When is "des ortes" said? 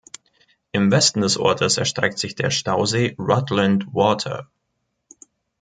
1.21-1.77